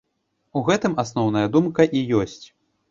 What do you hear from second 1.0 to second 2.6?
асноўная думка і ёсць.